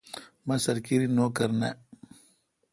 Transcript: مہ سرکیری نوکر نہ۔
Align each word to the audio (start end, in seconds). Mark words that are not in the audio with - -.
مہ 0.47 0.55
سرکیری 0.63 1.07
نوکر 1.15 1.49
نہ۔ 1.59 1.69